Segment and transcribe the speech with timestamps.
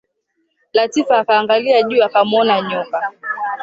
[0.73, 3.11] Latifa akaangalia juu akamwona nyoka.